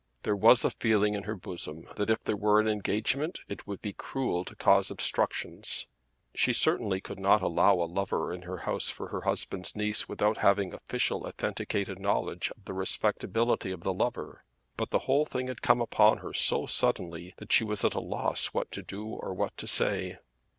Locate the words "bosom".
1.35-1.87